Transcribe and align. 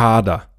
Kader. 0.00 0.49